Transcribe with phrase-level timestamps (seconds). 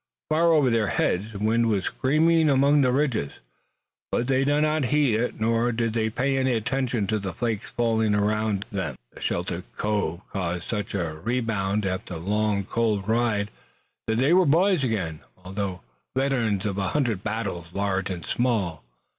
[0.29, 3.33] Far over their heads the wind was screaming among the ridges,
[4.11, 7.69] but they did not heed it nor did they pay any attention to the flakes
[7.69, 8.97] falling around them.
[9.11, 13.51] The sheltered cove caused such a rebound after the long cold ride
[14.07, 15.81] that they were boys again, although
[16.15, 18.83] veterans of a hundred battles large and small.